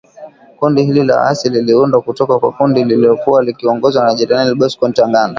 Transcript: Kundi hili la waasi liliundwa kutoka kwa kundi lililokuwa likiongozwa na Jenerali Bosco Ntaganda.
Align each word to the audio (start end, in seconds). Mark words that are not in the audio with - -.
Kundi 0.59 0.83
hili 0.83 1.03
la 1.03 1.17
waasi 1.17 1.49
liliundwa 1.49 2.01
kutoka 2.01 2.39
kwa 2.39 2.51
kundi 2.51 2.83
lililokuwa 2.83 3.43
likiongozwa 3.43 4.05
na 4.05 4.13
Jenerali 4.15 4.55
Bosco 4.55 4.87
Ntaganda. 4.87 5.29